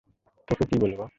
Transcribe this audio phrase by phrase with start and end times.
[0.47, 1.03] তোকে কি বলবো?